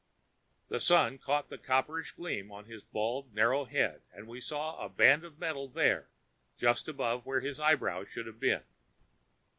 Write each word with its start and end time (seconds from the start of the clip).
The 0.69 0.79
Sun 0.79 1.19
caught 1.19 1.51
a 1.53 1.59
copperish 1.59 2.11
gleam 2.15 2.51
on 2.51 2.65
his 2.65 2.81
bald 2.81 3.35
narrow 3.35 3.65
head, 3.65 4.01
and 4.11 4.27
we 4.27 4.41
saw 4.41 4.83
a 4.83 4.89
band 4.89 5.23
of 5.23 5.37
metal 5.37 5.67
there, 5.67 6.07
just 6.57 6.89
above 6.89 7.23
where 7.23 7.41
his 7.41 7.59
eyebrows 7.59 8.09
should 8.09 8.25
have 8.25 8.39
been. 8.39 8.63